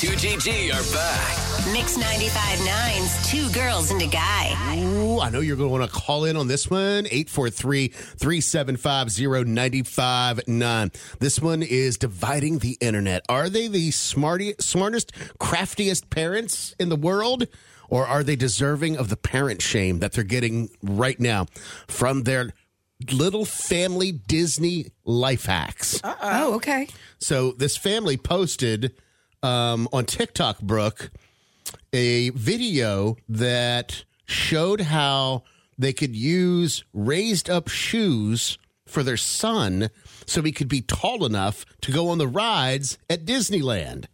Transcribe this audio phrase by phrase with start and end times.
[0.00, 1.74] 2GG are back.
[1.74, 4.56] Mix 95.9's Two Girls and a Guy.
[4.78, 7.04] Ooh, I know you're going to want to call in on this one.
[7.04, 10.90] 843 375 0959.
[11.18, 13.26] This one is dividing the internet.
[13.28, 17.46] Are they the smarty, smartest, craftiest parents in the world?
[17.90, 21.44] Or are they deserving of the parent shame that they're getting right now
[21.88, 22.54] from their
[23.12, 26.00] little family Disney life hacks?
[26.02, 26.88] Oh, okay.
[27.18, 28.94] So this family posted
[29.42, 31.10] um, on TikTok, Brooke,
[31.92, 35.42] a video that showed how
[35.78, 39.90] they could use raised up shoes for their son
[40.26, 44.06] so he could be tall enough to go on the rides at Disneyland.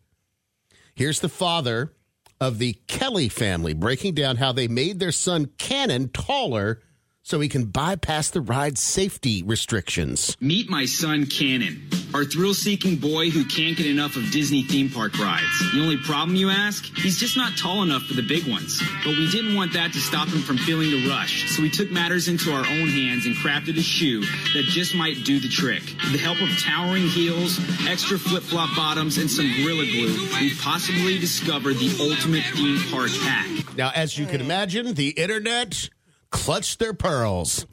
[0.94, 1.92] Here's the father
[2.40, 6.80] of the Kelly family breaking down how they made their son Cannon taller
[7.22, 10.36] so he can bypass the ride safety restrictions.
[10.40, 14.88] Meet my son Cannon, our thrill seeking boy who can't get enough of Disney theme
[14.88, 15.44] park rides.
[15.74, 16.82] The only problem, you ask?
[16.96, 18.80] He's just not tall enough for the big ones.
[19.04, 21.90] But we didn't want that to stop him from feeling the rush, so we took
[21.90, 24.22] matters into our own hands and crafted a shoe
[24.54, 25.82] that just might do the trick.
[25.82, 30.54] With the help of towering heels, extra flip flop bottoms, and some Gorilla Glue, we
[30.54, 33.76] possibly discovered the ultimate theme park hack.
[33.76, 35.90] Now, as you can imagine, the internet
[36.30, 37.66] clutched their pearls.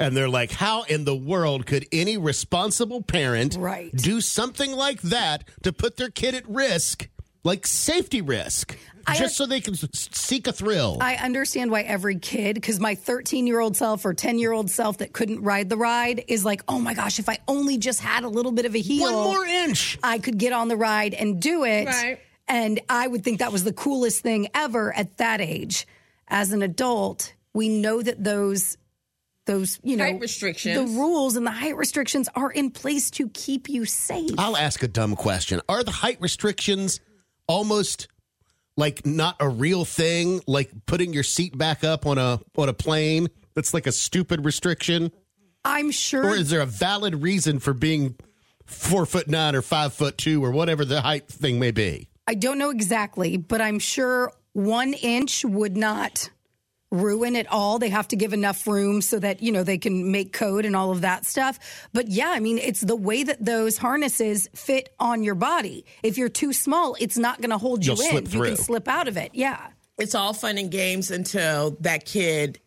[0.00, 3.94] And they're like, how in the world could any responsible parent Right.
[3.94, 7.08] do something like that to put their kid at risk,
[7.44, 10.98] like safety risk, I- just so they can seek a thrill?
[11.00, 14.70] I understand why every kid, because my 13 year old self or 10 year old
[14.70, 18.00] self that couldn't ride the ride is like, oh my gosh, if I only just
[18.00, 19.98] had a little bit of a heel, One more inch.
[20.02, 21.86] I could get on the ride and do it.
[21.86, 22.20] Right.
[22.46, 25.86] And I would think that was the coolest thing ever at that age.
[26.28, 28.76] As an adult, we know that those
[29.48, 30.76] those you know Height restrictions.
[30.76, 34.30] the rules and the height restrictions are in place to keep you safe.
[34.38, 35.60] I'll ask a dumb question.
[35.68, 37.00] Are the height restrictions
[37.48, 38.06] almost
[38.76, 42.74] like not a real thing, like putting your seat back up on a on a
[42.74, 43.28] plane?
[43.54, 45.10] That's like a stupid restriction.
[45.64, 48.16] I'm sure Or is there a valid reason for being
[48.66, 52.08] four foot nine or five foot two or whatever the height thing may be?
[52.28, 56.30] I don't know exactly, but I'm sure one inch would not
[56.90, 57.78] ruin it all.
[57.78, 60.74] They have to give enough room so that, you know, they can make code and
[60.74, 61.58] all of that stuff.
[61.92, 65.84] But yeah, I mean, it's the way that those harnesses fit on your body.
[66.02, 68.10] If you're too small, it's not going to hold you You'll in.
[68.26, 69.32] slip You can slip out of it.
[69.34, 69.68] Yeah.
[69.98, 72.58] it's all fun and games until that kid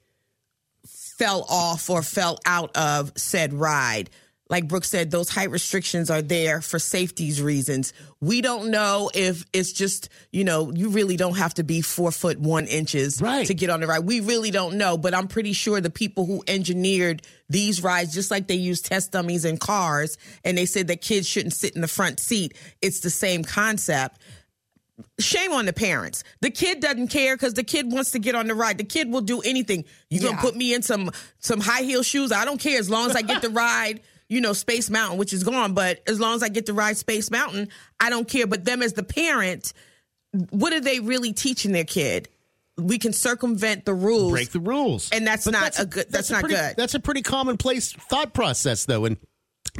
[0.86, 4.10] fell off or fell out of said ride.
[4.52, 7.94] Like Brooke said, those height restrictions are there for safety's reasons.
[8.20, 12.12] We don't know if it's just, you know, you really don't have to be four
[12.12, 13.48] foot one inches Right.
[13.48, 14.00] to get on the ride.
[14.00, 18.30] We really don't know, but I'm pretty sure the people who engineered these rides, just
[18.30, 21.80] like they use test dummies in cars, and they said that kids shouldn't sit in
[21.82, 24.20] the front seat, it's the same concept
[25.20, 26.24] shame on the parents.
[26.42, 28.78] The kid doesn't care because the kid wants to get on the ride.
[28.78, 29.86] The kid will do anything.
[30.10, 31.10] You gonna put me in some
[31.40, 32.32] some high heel shoes?
[32.32, 34.02] I don't care as long as I get to ride.
[34.32, 36.96] You know, Space Mountain, which is gone, but as long as I get to ride
[36.96, 37.68] Space Mountain,
[38.00, 38.48] I don't care.
[38.48, 39.74] But them as the parent,
[40.52, 42.30] what are they really teaching their kid?
[42.78, 44.32] We can circumvent the rules.
[44.32, 45.10] Break the rules.
[45.12, 46.76] And that's not a good- that's not pretty, good.
[46.78, 49.18] That's a pretty commonplace thought process, though, in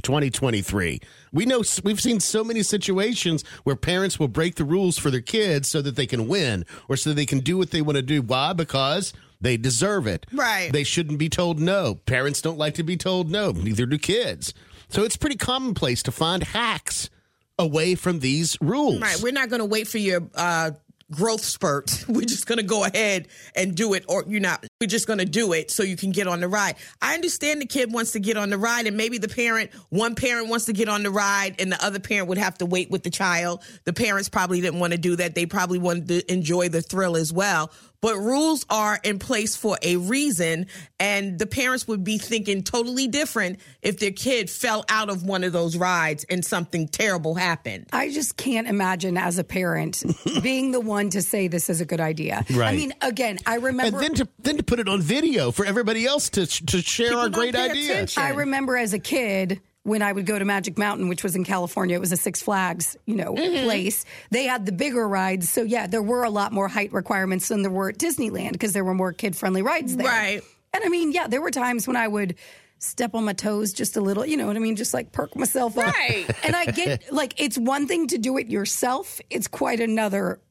[0.04, 1.00] 2023.
[1.32, 5.22] We know we've seen so many situations where parents will break the rules for their
[5.22, 8.02] kids so that they can win or so they can do what they want to
[8.02, 8.22] do.
[8.22, 8.52] Why?
[8.52, 10.26] Because they deserve it.
[10.32, 10.72] Right.
[10.72, 11.96] They shouldn't be told no.
[11.96, 13.52] Parents don't like to be told no.
[13.52, 14.54] Neither do kids.
[14.88, 17.10] So it's pretty commonplace to find hacks
[17.58, 19.02] away from these rules.
[19.02, 19.20] Right.
[19.22, 20.72] We're not going to wait for your uh,
[21.12, 22.06] growth spurt.
[22.08, 24.66] We're just going to go ahead and do it, or you're not.
[24.80, 26.76] We're just going to do it so you can get on the ride.
[27.02, 30.16] I understand the kid wants to get on the ride, and maybe the parent, one
[30.16, 32.90] parent wants to get on the ride, and the other parent would have to wait
[32.90, 33.64] with the child.
[33.86, 35.36] The parents probably didn't want to do that.
[35.36, 37.72] They probably wanted to enjoy the thrill as well.
[38.02, 40.66] But rules are in place for a reason,
[41.00, 45.44] and the parents would be thinking totally different if their kid fell out of one
[45.44, 47.86] of those rides and something terrible happened.
[47.94, 50.04] I just can't imagine as a parent
[50.42, 52.46] being the one to say this is a good idea.
[52.52, 52.74] Right.
[52.74, 53.98] I mean, again, I remember.
[53.98, 57.18] And then to then to put it on video for everybody else to to share
[57.18, 57.92] our great pay idea.
[57.92, 58.24] attention.
[58.24, 61.44] I remember as a kid when I would go to Magic Mountain, which was in
[61.44, 63.64] California, it was a Six Flags, you know, Mm-hmm.
[63.64, 64.06] place.
[64.30, 67.64] They had the bigger rides, so yeah, there were a lot more height requirements than
[67.64, 70.06] there were at Disneyland because there were more kid-friendly rides there.
[70.08, 70.42] Right.
[70.74, 72.36] And I mean, yeah, there were times when I would
[72.78, 75.36] step on my toes just a little, you know what I mean, just like perk
[75.36, 75.94] myself up.
[75.94, 76.26] Right.
[76.44, 80.40] And I get like it's one thing to do it yourself; it's quite another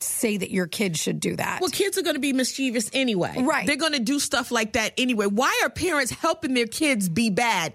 [0.00, 1.60] say that your kids should do that.
[1.60, 3.34] Well, kids are going to be mischievous anyway.
[3.38, 3.66] Right.
[3.66, 5.26] They're going to do stuff like that anyway.
[5.26, 7.74] Why are parents helping their kids be bad?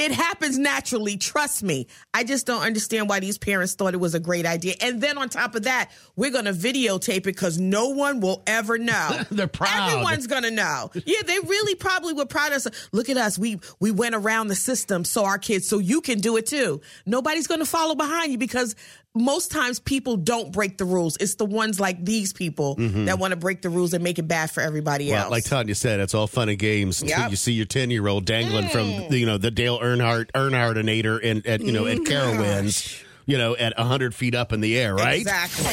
[0.00, 1.18] It happens naturally.
[1.18, 1.86] Trust me.
[2.14, 4.72] I just don't understand why these parents thought it was a great idea.
[4.80, 8.42] And then on top of that, we're going to videotape it because no one will
[8.46, 9.20] ever know.
[9.30, 9.90] They're proud.
[9.90, 10.90] Everyone's going to know.
[10.94, 12.88] Yeah, they really probably were proud of us.
[12.92, 13.38] Look at us.
[13.38, 16.80] We we went around the system so our kids, so you can do it too.
[17.04, 18.74] Nobody's going to follow behind you because
[19.14, 21.16] most times people don't break the rules.
[21.18, 24.28] It's the ones like these people that want to break the rules and make it
[24.28, 25.14] bad for everybody Mm-hmm.
[25.14, 25.30] Well, else.
[25.32, 27.26] like Tanya said, it's all fun and games until Yep.
[27.26, 27.30] Mm.
[27.30, 31.46] you see your ten year old dangling from you know the Dale Earnhardt Earnhardt and
[31.46, 35.20] at you know at Carowinds, you know at hundred feet up in the air, right?
[35.20, 35.64] Exactly.